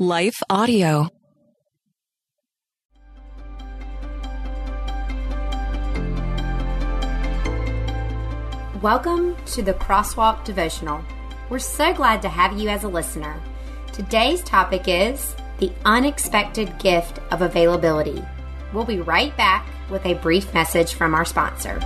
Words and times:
Life 0.00 0.42
Audio. 0.50 1.08
Welcome 8.82 9.36
to 9.46 9.62
the 9.62 9.74
Crosswalk 9.74 10.44
Devotional. 10.44 11.00
We're 11.48 11.60
so 11.60 11.94
glad 11.94 12.22
to 12.22 12.28
have 12.28 12.58
you 12.58 12.68
as 12.68 12.82
a 12.82 12.88
listener. 12.88 13.40
Today's 13.92 14.42
topic 14.42 14.88
is 14.88 15.36
the 15.58 15.70
unexpected 15.84 16.76
gift 16.80 17.20
of 17.30 17.42
availability. 17.42 18.20
We'll 18.72 18.84
be 18.84 18.98
right 18.98 19.36
back 19.36 19.64
with 19.90 20.04
a 20.06 20.14
brief 20.14 20.52
message 20.52 20.94
from 20.94 21.14
our 21.14 21.24
sponsor. 21.24 21.78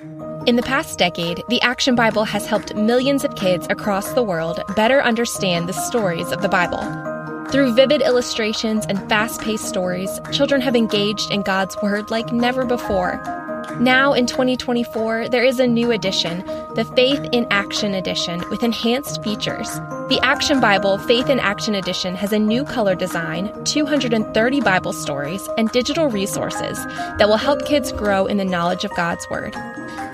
In 0.00 0.54
the 0.54 0.62
past 0.62 0.96
decade, 0.96 1.42
the 1.48 1.60
Action 1.60 1.96
Bible 1.96 2.22
has 2.22 2.46
helped 2.46 2.72
millions 2.76 3.24
of 3.24 3.34
kids 3.34 3.66
across 3.68 4.12
the 4.12 4.22
world 4.22 4.60
better 4.76 5.02
understand 5.02 5.68
the 5.68 5.72
stories 5.72 6.30
of 6.30 6.40
the 6.40 6.48
Bible. 6.48 6.78
Through 7.50 7.74
vivid 7.74 8.02
illustrations 8.02 8.86
and 8.86 9.08
fast 9.08 9.40
paced 9.40 9.64
stories, 9.64 10.20
children 10.30 10.60
have 10.60 10.76
engaged 10.76 11.32
in 11.32 11.42
God's 11.42 11.76
Word 11.82 12.12
like 12.12 12.32
never 12.32 12.64
before. 12.64 13.20
Now 13.80 14.12
in 14.12 14.26
2024, 14.26 15.30
there 15.30 15.44
is 15.44 15.58
a 15.58 15.66
new 15.66 15.90
edition, 15.90 16.46
the 16.76 16.88
Faith 16.94 17.28
in 17.32 17.48
Action 17.50 17.94
Edition, 17.94 18.44
with 18.50 18.62
enhanced 18.62 19.24
features. 19.24 19.80
The 20.08 20.18
Action 20.22 20.58
Bible 20.58 20.96
Faith 20.96 21.28
in 21.28 21.38
Action 21.38 21.74
Edition 21.74 22.14
has 22.14 22.32
a 22.32 22.38
new 22.38 22.64
color 22.64 22.94
design, 22.94 23.52
230 23.64 24.60
Bible 24.62 24.94
stories, 24.94 25.46
and 25.58 25.70
digital 25.70 26.08
resources 26.08 26.82
that 27.18 27.28
will 27.28 27.36
help 27.36 27.66
kids 27.66 27.92
grow 27.92 28.24
in 28.24 28.38
the 28.38 28.44
knowledge 28.46 28.86
of 28.86 28.96
God's 28.96 29.28
Word. 29.28 29.54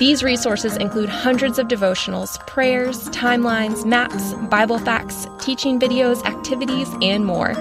These 0.01 0.25
resources 0.25 0.77
include 0.77 1.09
hundreds 1.09 1.61
of 1.61 1.69
devotionals, 1.69 2.45
prayers, 2.49 3.09
timelines, 3.11 3.87
maps, 3.87 4.35
Bible 4.51 4.81
facts, 4.81 5.29
teaching 5.39 5.79
videos, 5.79 6.25
activities, 6.25 6.89
and 7.01 7.25
more. 7.25 7.55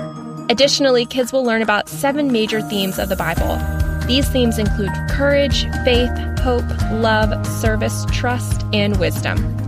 Additionally, 0.49 1.05
kids 1.05 1.31
will 1.31 1.43
learn 1.43 1.61
about 1.61 1.87
seven 1.87 2.31
major 2.31 2.61
themes 2.61 2.97
of 2.97 3.09
the 3.09 3.15
Bible. 3.15 3.59
These 4.07 4.27
themes 4.29 4.57
include 4.57 4.89
courage, 5.07 5.65
faith, 5.83 6.09
hope, 6.39 6.65
love, 6.93 7.45
service, 7.45 8.07
trust, 8.11 8.65
and 8.73 8.99
wisdom. 8.99 9.62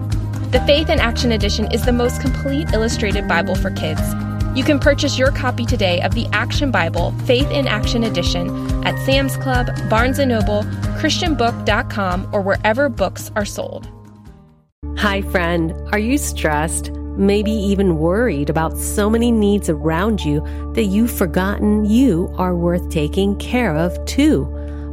The 0.52 0.64
Faith 0.68 0.90
in 0.90 1.00
Action 1.00 1.32
Edition 1.32 1.70
is 1.72 1.84
the 1.84 1.92
most 1.92 2.22
complete 2.22 2.72
illustrated 2.72 3.28
Bible 3.28 3.56
for 3.56 3.72
kids. 3.72 4.02
You 4.56 4.64
can 4.64 4.80
purchase 4.80 5.18
your 5.18 5.32
copy 5.32 5.66
today 5.66 6.02
of 6.02 6.14
the 6.14 6.28
Action 6.32 6.72
Bible 6.72 7.12
Faith 7.26 7.50
in 7.50 7.68
Action 7.68 8.04
Edition 8.04 8.48
at 8.86 8.98
Sam's 9.06 9.36
Club, 9.38 9.68
Barnes 9.90 10.20
& 10.20 10.26
Noble, 10.26 10.64
christianbook.com, 11.00 12.30
or 12.32 12.42
wherever 12.42 12.88
books 12.90 13.32
are 13.36 13.44
sold. 13.44 13.90
Hi, 14.98 15.24
friend. 15.24 15.74
Are 15.92 16.00
you 16.00 16.18
stressed? 16.18 16.92
Maybe 17.18 17.52
even 17.52 17.98
worried 17.98 18.50
about 18.50 18.78
so 18.78 19.10
many 19.10 19.32
needs 19.32 19.68
around 19.68 20.24
you 20.24 20.42
that 20.74 20.86
you've 20.86 21.12
forgotten 21.12 21.86
you 21.86 22.34
are 22.38 22.56
worth 22.56 22.90
taking 22.90 23.36
care 23.40 23.76
of 23.76 24.06
too. 24.06 24.46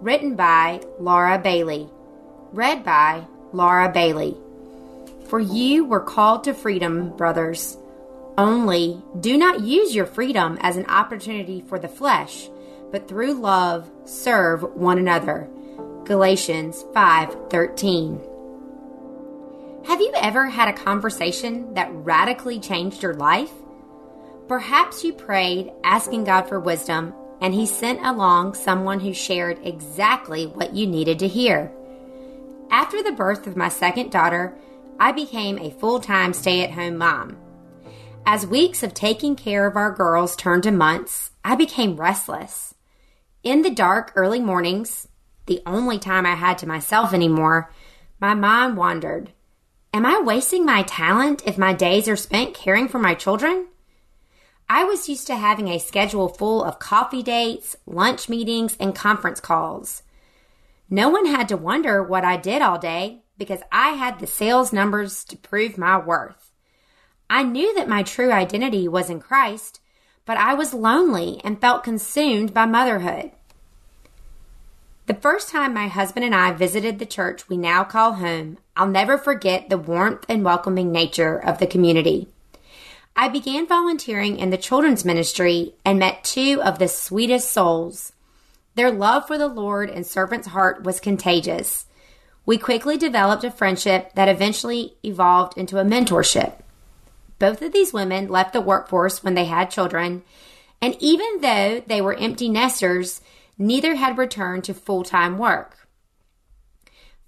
written 0.00 0.34
by 0.34 0.80
Laura 0.98 1.38
Bailey, 1.38 1.88
read 2.52 2.82
by 2.84 3.24
Laura 3.52 3.90
Bailey. 3.92 4.36
For 5.28 5.38
you 5.38 5.84
were 5.84 6.00
called 6.00 6.44
to 6.44 6.54
freedom, 6.54 7.16
brothers. 7.16 7.76
Only 8.38 9.02
do 9.20 9.36
not 9.36 9.60
use 9.60 9.94
your 9.94 10.06
freedom 10.06 10.58
as 10.60 10.76
an 10.76 10.86
opportunity 10.86 11.60
for 11.60 11.78
the 11.78 11.88
flesh, 11.88 12.48
but 12.90 13.06
through 13.06 13.34
love 13.34 13.90
serve 14.04 14.62
one 14.74 14.98
another. 14.98 15.48
Galatians 16.04 16.84
5:13. 16.94 18.20
Have 19.84 20.00
you 20.00 20.12
ever 20.16 20.46
had 20.46 20.68
a 20.68 20.72
conversation 20.72 21.74
that 21.74 21.90
radically 21.92 22.58
changed 22.58 23.02
your 23.02 23.14
life? 23.14 23.52
Perhaps 24.48 25.04
you 25.04 25.12
prayed 25.12 25.72
asking 25.84 26.24
God 26.24 26.48
for 26.48 26.58
wisdom, 26.58 27.14
and 27.40 27.54
He 27.54 27.66
sent 27.66 28.04
along 28.04 28.54
someone 28.54 29.00
who 29.00 29.14
shared 29.14 29.58
exactly 29.64 30.46
what 30.46 30.74
you 30.74 30.86
needed 30.86 31.18
to 31.20 31.28
hear. 31.28 31.72
After 32.70 33.02
the 33.02 33.12
birth 33.12 33.46
of 33.46 33.56
my 33.56 33.68
second 33.68 34.10
daughter, 34.10 34.54
I 34.98 35.12
became 35.12 35.58
a 35.58 35.70
full 35.70 36.00
time 36.00 36.32
stay 36.32 36.62
at 36.62 36.72
home 36.72 36.98
mom. 36.98 37.36
As 38.26 38.46
weeks 38.46 38.82
of 38.82 38.94
taking 38.94 39.34
care 39.34 39.66
of 39.66 39.76
our 39.76 39.90
girls 39.90 40.36
turned 40.36 40.62
to 40.64 40.70
months, 40.70 41.30
I 41.44 41.56
became 41.56 41.96
restless. 41.96 42.74
In 43.42 43.62
the 43.62 43.70
dark 43.70 44.12
early 44.14 44.40
mornings, 44.40 45.08
the 45.46 45.62
only 45.64 45.98
time 45.98 46.26
I 46.26 46.34
had 46.34 46.58
to 46.58 46.68
myself 46.68 47.14
anymore, 47.14 47.72
my 48.20 48.34
mind 48.34 48.76
wandered. 48.76 49.32
Am 49.92 50.04
I 50.06 50.20
wasting 50.20 50.64
my 50.64 50.82
talent 50.82 51.42
if 51.46 51.58
my 51.58 51.72
days 51.72 52.06
are 52.06 52.16
spent 52.16 52.54
caring 52.54 52.86
for 52.86 52.98
my 52.98 53.14
children? 53.14 53.66
I 54.72 54.84
was 54.84 55.08
used 55.08 55.26
to 55.26 55.34
having 55.34 55.66
a 55.66 55.80
schedule 55.80 56.28
full 56.28 56.62
of 56.62 56.78
coffee 56.78 57.24
dates, 57.24 57.74
lunch 57.86 58.28
meetings, 58.28 58.76
and 58.78 58.94
conference 58.94 59.40
calls. 59.40 60.04
No 60.88 61.08
one 61.08 61.26
had 61.26 61.48
to 61.48 61.56
wonder 61.56 62.00
what 62.00 62.24
I 62.24 62.36
did 62.36 62.62
all 62.62 62.78
day 62.78 63.22
because 63.36 63.62
I 63.72 63.94
had 63.94 64.20
the 64.20 64.28
sales 64.28 64.72
numbers 64.72 65.24
to 65.24 65.36
prove 65.36 65.76
my 65.76 65.98
worth. 65.98 66.52
I 67.28 67.42
knew 67.42 67.74
that 67.74 67.88
my 67.88 68.04
true 68.04 68.30
identity 68.30 68.86
was 68.86 69.10
in 69.10 69.18
Christ, 69.18 69.80
but 70.24 70.36
I 70.36 70.54
was 70.54 70.72
lonely 70.72 71.40
and 71.42 71.60
felt 71.60 71.82
consumed 71.82 72.54
by 72.54 72.66
motherhood. 72.66 73.32
The 75.06 75.14
first 75.14 75.48
time 75.48 75.74
my 75.74 75.88
husband 75.88 76.24
and 76.24 76.34
I 76.34 76.52
visited 76.52 77.00
the 77.00 77.06
church 77.06 77.48
we 77.48 77.56
now 77.56 77.82
call 77.82 78.12
home, 78.12 78.58
I'll 78.76 78.86
never 78.86 79.18
forget 79.18 79.68
the 79.68 79.78
warmth 79.78 80.26
and 80.28 80.44
welcoming 80.44 80.92
nature 80.92 81.36
of 81.36 81.58
the 81.58 81.66
community. 81.66 82.28
I 83.16 83.28
began 83.28 83.66
volunteering 83.66 84.38
in 84.38 84.50
the 84.50 84.56
children's 84.56 85.04
ministry 85.04 85.74
and 85.84 85.98
met 85.98 86.24
two 86.24 86.60
of 86.62 86.78
the 86.78 86.88
sweetest 86.88 87.50
souls. 87.50 88.12
Their 88.76 88.90
love 88.90 89.26
for 89.26 89.36
the 89.36 89.48
Lord 89.48 89.90
and 89.90 90.06
servant's 90.06 90.48
heart 90.48 90.84
was 90.84 91.00
contagious. 91.00 91.86
We 92.46 92.56
quickly 92.56 92.96
developed 92.96 93.44
a 93.44 93.50
friendship 93.50 94.14
that 94.14 94.28
eventually 94.28 94.94
evolved 95.04 95.58
into 95.58 95.78
a 95.78 95.84
mentorship. 95.84 96.60
Both 97.38 97.62
of 97.62 97.72
these 97.72 97.92
women 97.92 98.28
left 98.28 98.52
the 98.52 98.60
workforce 98.60 99.22
when 99.22 99.34
they 99.34 99.46
had 99.46 99.70
children, 99.70 100.22
and 100.80 100.96
even 101.00 101.40
though 101.40 101.82
they 101.86 102.00
were 102.00 102.14
empty 102.14 102.48
nesters, 102.48 103.20
neither 103.58 103.96
had 103.96 104.18
returned 104.18 104.64
to 104.64 104.74
full 104.74 105.02
time 105.02 105.36
work. 105.36 105.88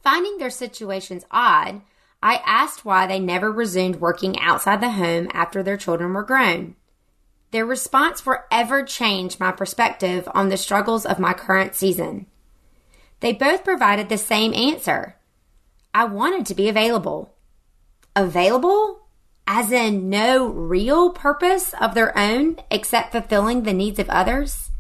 Finding 0.03 0.39
their 0.39 0.51
situations 0.51 1.25
odd, 1.31 1.83
I 2.23 2.41
asked 2.47 2.85
why 2.85 3.07
they 3.07 3.19
never 3.19 3.51
resumed 3.51 3.97
working 3.97 4.39
outside 4.39 4.81
the 4.81 4.93
home 4.93 5.29
after 5.33 5.63
their 5.63 5.77
children 5.77 6.13
were 6.13 6.23
grown. 6.23 6.77
Their 7.51 7.67
response 7.67 8.21
forever 8.21 8.85
changed 8.85 9.41
my 9.41 9.53
perspective 9.53 10.29
on 10.33 10.49
the 10.49 10.57
struggles 10.57 11.05
of 11.05 11.19
my 11.19 11.35
current 11.35 11.75
season. 11.75 12.27
They 13.21 13.33
both 13.33 13.65
provided 13.65 14.09
the 14.09 14.19
same 14.19 14.55
answer. 14.55 15.17
I 15.93 16.05
wanted 16.05 16.47
to 16.47 16.55
be 16.55 16.69
available. 16.69 17.35
Available? 18.17 19.07
As 19.47 19.73
in 19.73 20.09
no 20.09 20.47
real 20.47 21.11
purpose 21.11 21.75
of 21.81 21.95
their 21.95 22.17
own 22.17 22.57
except 22.71 23.13
fulfilling 23.13 23.65
the 23.65 23.73
needs 23.73 23.99
of 23.99 24.09
others? 24.09 24.71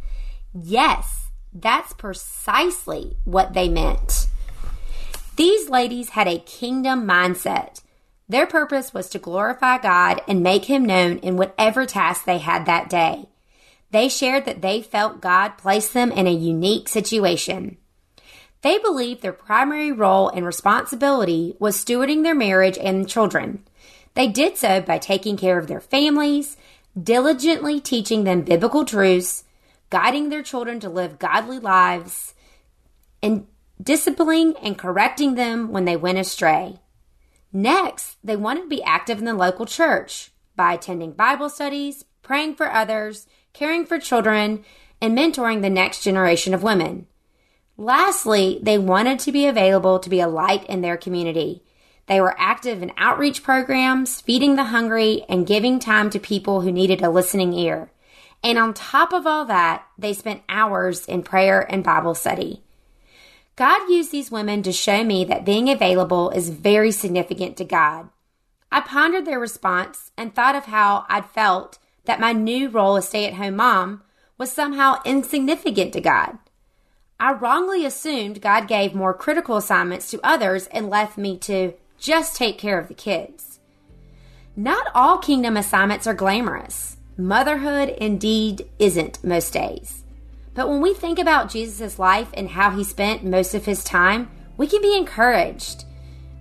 Yes, 0.54 1.28
that's 1.52 1.92
precisely 1.92 3.16
what 3.24 3.52
they 3.52 3.68
meant. 3.68 4.21
These 5.36 5.70
ladies 5.70 6.10
had 6.10 6.28
a 6.28 6.38
kingdom 6.38 7.06
mindset. 7.06 7.80
Their 8.28 8.46
purpose 8.46 8.92
was 8.92 9.08
to 9.10 9.18
glorify 9.18 9.78
God 9.78 10.20
and 10.28 10.42
make 10.42 10.66
Him 10.66 10.84
known 10.84 11.18
in 11.18 11.36
whatever 11.36 11.86
task 11.86 12.24
they 12.24 12.38
had 12.38 12.66
that 12.66 12.90
day. 12.90 13.26
They 13.90 14.08
shared 14.08 14.44
that 14.44 14.62
they 14.62 14.82
felt 14.82 15.20
God 15.20 15.58
placed 15.58 15.94
them 15.94 16.12
in 16.12 16.26
a 16.26 16.32
unique 16.32 16.88
situation. 16.88 17.78
They 18.62 18.78
believed 18.78 19.22
their 19.22 19.32
primary 19.32 19.90
role 19.90 20.28
and 20.28 20.46
responsibility 20.46 21.56
was 21.58 21.82
stewarding 21.82 22.22
their 22.22 22.34
marriage 22.34 22.78
and 22.78 23.08
children. 23.08 23.64
They 24.14 24.28
did 24.28 24.56
so 24.56 24.80
by 24.80 24.98
taking 24.98 25.36
care 25.36 25.58
of 25.58 25.66
their 25.66 25.80
families, 25.80 26.56
diligently 27.00 27.80
teaching 27.80 28.24
them 28.24 28.42
biblical 28.42 28.84
truths, 28.84 29.44
guiding 29.90 30.28
their 30.28 30.42
children 30.42 30.78
to 30.80 30.88
live 30.88 31.18
godly 31.18 31.58
lives, 31.58 32.34
and 33.22 33.46
disciplining 33.82 34.54
and 34.62 34.78
correcting 34.78 35.34
them 35.34 35.70
when 35.72 35.84
they 35.84 35.96
went 35.96 36.18
astray. 36.18 36.78
Next, 37.52 38.16
they 38.24 38.36
wanted 38.36 38.62
to 38.62 38.68
be 38.68 38.82
active 38.82 39.18
in 39.18 39.24
the 39.24 39.34
local 39.34 39.66
church 39.66 40.30
by 40.56 40.74
attending 40.74 41.12
Bible 41.12 41.48
studies, 41.48 42.04
praying 42.22 42.54
for 42.54 42.72
others, 42.72 43.26
caring 43.52 43.84
for 43.84 43.98
children, 43.98 44.64
and 45.00 45.16
mentoring 45.16 45.62
the 45.62 45.70
next 45.70 46.02
generation 46.02 46.54
of 46.54 46.62
women. 46.62 47.06
Lastly, 47.76 48.60
they 48.62 48.78
wanted 48.78 49.18
to 49.20 49.32
be 49.32 49.46
available 49.46 49.98
to 49.98 50.10
be 50.10 50.20
a 50.20 50.28
light 50.28 50.64
in 50.66 50.82
their 50.82 50.96
community. 50.96 51.62
They 52.06 52.20
were 52.20 52.38
active 52.38 52.82
in 52.82 52.92
outreach 52.96 53.42
programs, 53.42 54.20
feeding 54.20 54.56
the 54.56 54.64
hungry, 54.64 55.24
and 55.28 55.46
giving 55.46 55.78
time 55.78 56.10
to 56.10 56.18
people 56.18 56.60
who 56.60 56.70
needed 56.70 57.02
a 57.02 57.10
listening 57.10 57.52
ear. 57.52 57.90
And 58.42 58.58
on 58.58 58.74
top 58.74 59.12
of 59.12 59.26
all 59.26 59.44
that, 59.46 59.84
they 59.98 60.12
spent 60.12 60.42
hours 60.48 61.06
in 61.06 61.22
prayer 61.22 61.60
and 61.60 61.84
Bible 61.84 62.14
study. 62.14 62.62
God 63.62 63.88
used 63.88 64.10
these 64.10 64.32
women 64.32 64.64
to 64.64 64.72
show 64.72 65.04
me 65.04 65.24
that 65.26 65.44
being 65.44 65.70
available 65.70 66.30
is 66.30 66.50
very 66.50 66.90
significant 66.90 67.56
to 67.58 67.64
God. 67.64 68.08
I 68.72 68.80
pondered 68.80 69.24
their 69.24 69.38
response 69.38 70.10
and 70.18 70.34
thought 70.34 70.56
of 70.56 70.64
how 70.64 71.06
I'd 71.08 71.26
felt 71.26 71.78
that 72.04 72.18
my 72.18 72.32
new 72.32 72.68
role 72.68 72.96
as 72.96 73.06
stay 73.06 73.24
at 73.24 73.34
home 73.34 73.54
mom 73.54 74.02
was 74.36 74.50
somehow 74.50 75.00
insignificant 75.04 75.92
to 75.92 76.00
God. 76.00 76.38
I 77.20 77.34
wrongly 77.34 77.86
assumed 77.86 78.42
God 78.42 78.66
gave 78.66 78.96
more 78.96 79.14
critical 79.14 79.56
assignments 79.56 80.10
to 80.10 80.18
others 80.24 80.66
and 80.72 80.90
left 80.90 81.16
me 81.16 81.38
to 81.38 81.74
just 82.00 82.34
take 82.34 82.58
care 82.58 82.80
of 82.80 82.88
the 82.88 82.94
kids. 82.94 83.60
Not 84.56 84.88
all 84.92 85.18
kingdom 85.18 85.56
assignments 85.56 86.08
are 86.08 86.14
glamorous. 86.14 86.96
Motherhood 87.16 87.90
indeed 87.90 88.68
isn't 88.80 89.22
most 89.22 89.52
days. 89.52 90.01
But 90.54 90.68
when 90.68 90.82
we 90.82 90.92
think 90.92 91.18
about 91.18 91.50
Jesus' 91.50 91.98
life 91.98 92.28
and 92.34 92.48
how 92.48 92.70
he 92.70 92.84
spent 92.84 93.24
most 93.24 93.54
of 93.54 93.64
his 93.64 93.82
time, 93.84 94.30
we 94.56 94.66
can 94.66 94.82
be 94.82 94.96
encouraged. 94.96 95.84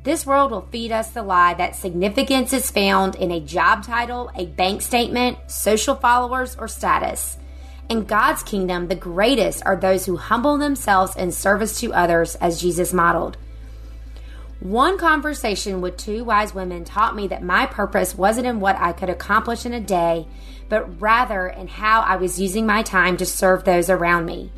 This 0.04 0.26
world 0.26 0.52
will 0.52 0.68
feed 0.72 0.92
us 0.92 1.12
the 1.12 1.22
lie 1.22 1.54
that 1.54 1.76
significance 1.76 2.54
is 2.54 2.72
found 2.72 3.16
in 3.16 3.32
a 3.32 3.40
job 3.40 3.84
title, 3.84 4.32
a 4.36 4.48
bank 4.48 4.82
statement, 4.82 5.38
social 5.48 5.96
followers, 5.96 6.56
or 6.56 6.68
status. 6.68 7.38
In 7.88 8.06
God's 8.06 8.42
kingdom, 8.42 8.88
the 8.88 8.96
greatest 8.96 9.64
are 9.66 9.76
those 9.76 10.06
who 10.06 10.18
humble 10.18 10.58
themselves 10.58 11.16
in 11.16 11.32
service 11.32 11.80
to 11.82 11.94
others 11.94 12.36
as 12.36 12.60
Jesus 12.60 12.94
modeled. 12.94 13.38
One 14.62 15.00
conversation 15.00 15.82
with 15.82 15.98
two 15.98 16.24
wise 16.24 16.54
women 16.54 16.86
taught 16.86 17.16
me 17.16 17.28
that 17.30 17.42
my 17.42 17.66
purpose 17.66 18.14
wasn't 18.14 18.46
in 18.46 18.60
what 18.60 18.76
I 18.78 18.92
could 18.92 19.10
accomplish 19.10 19.66
in 19.66 19.74
a 19.74 19.80
day, 19.80 20.28
but 20.70 21.02
rather 21.02 21.48
in 21.48 21.68
how 21.68 22.02
I 22.02 22.18
was 22.18 22.40
using 22.40 22.68
my 22.68 22.84
time 22.84 23.18
to 23.18 23.26
serve 23.26 23.64
those 23.64 23.90
around 23.90 24.28
me. 24.28 24.52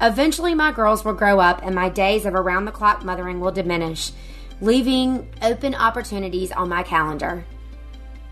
Eventually, 0.00 0.54
my 0.54 0.70
girls 0.70 1.04
will 1.04 1.14
grow 1.14 1.40
up 1.40 1.60
and 1.64 1.74
my 1.74 1.88
days 1.88 2.24
of 2.24 2.36
around 2.36 2.66
the 2.66 2.70
clock 2.70 3.04
mothering 3.04 3.40
will 3.40 3.50
diminish, 3.50 4.12
leaving 4.60 5.28
open 5.42 5.74
opportunities 5.74 6.52
on 6.52 6.68
my 6.68 6.84
calendar. 6.84 7.44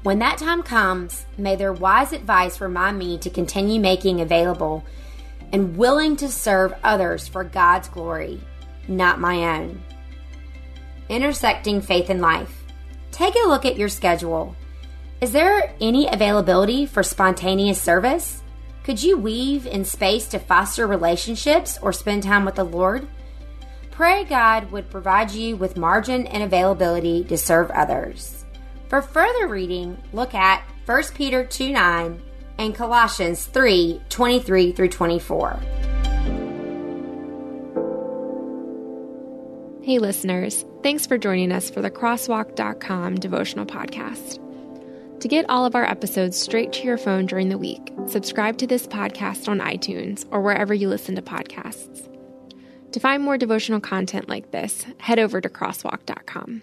When 0.05 0.21
that 0.21 0.39
time 0.39 0.63
comes, 0.63 1.27
may 1.37 1.57
their 1.57 1.73
wise 1.73 2.13
advice 2.13 2.61
remind 2.61 3.01
me 3.01 3.19
to 3.19 3.31
continue 3.31 3.81
making 3.81 4.21
available 4.21 4.85
and 5.53 5.77
willing 5.77 6.15
to 6.19 6.29
serve 6.29 6.73
others 6.85 7.27
for 7.27 7.43
God's 7.43 7.89
glory, 7.89 8.41
not 8.87 9.19
my 9.19 9.59
own 9.59 9.83
intersecting 11.11 11.83
faith 11.83 12.09
and 12.09 12.21
life. 12.23 12.65
Take 13.11 13.35
a 13.35 13.49
look 13.49 13.67
at 13.67 13.77
your 13.77 13.89
schedule. 13.89 14.57
Is 15.21 15.33
there 15.33 15.75
any 15.81 16.09
availability 16.09 16.87
for 16.87 17.03
spontaneous 17.03 17.83
service? 17.83 18.43
Could 18.85 19.03
you 19.03 19.19
weave 19.19 19.67
in 19.67 19.85
space 19.85 20.27
to 20.29 20.39
foster 20.39 20.87
relationships 20.87 21.79
or 21.83 21.93
spend 21.93 22.23
time 22.23 22.47
with 22.47 22.55
the 22.55 22.65
Lord? 22.65 23.07
Pray 23.91 24.25
God 24.25 24.71
would 24.71 24.89
provide 24.89 25.31
you 25.31 25.57
with 25.57 25.77
margin 25.77 26.27
and 26.29 26.43
availability 26.43 27.25
to 27.25 27.37
serve 27.37 27.71
others. 27.73 28.47
For 28.89 29.03
further 29.03 29.47
reading, 29.47 30.03
look 30.15 30.35
at 30.35 30.65
1 30.87 31.03
Peter 31.15 31.45
2 31.45 31.73
9 31.73 32.23
and 32.59 32.75
Colossians 32.75 33.45
3 33.47 34.01
23 34.09 34.73
through 34.73 34.89
24. 34.89 35.61
Hey, 39.91 39.99
listeners, 39.99 40.65
thanks 40.85 41.05
for 41.05 41.19
joining 41.19 41.51
us 41.51 41.69
for 41.69 41.83
the 41.83 41.91
Crosswalk.com 41.91 43.17
devotional 43.17 43.67
podcast. 43.67 44.39
To 45.19 45.27
get 45.27 45.51
all 45.51 45.67
of 45.67 45.75
our 45.75 45.83
episodes 45.85 46.41
straight 46.41 46.73
to 46.75 46.85
your 46.85 46.97
phone 46.97 47.27
during 47.27 47.49
the 47.49 47.59
week, 47.59 47.93
subscribe 48.07 48.57
to 48.59 48.69
this 48.69 48.87
podcast 48.87 49.49
on 49.49 49.59
iTunes 49.59 50.29
or 50.31 50.43
wherever 50.43 50.73
you 50.73 50.89
listen 50.89 51.17
to 51.17 51.23
podcasts. 51.23 52.09
To 52.93 53.01
find 53.01 53.25
more 53.25 53.37
devotional 53.37 53.81
content 53.81 54.29
like 54.29 54.53
this, 54.53 54.87
head 54.99 55.19
over 55.19 55.41
to 55.41 55.49
Crosswalk.com. 55.49 56.63